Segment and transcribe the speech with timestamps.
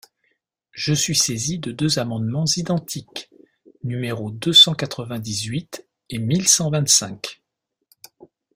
[0.71, 3.29] Je suis saisie de deux amendements identiques,
[3.83, 7.43] numéros deux cent quatre-vingt-dix-huit et mille cent vingt-cinq.